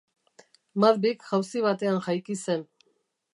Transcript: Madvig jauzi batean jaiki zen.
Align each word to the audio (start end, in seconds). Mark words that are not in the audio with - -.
Madvig 0.83 1.25
jauzi 1.33 1.63
batean 1.67 2.01
jaiki 2.07 2.39
zen. 2.47 2.65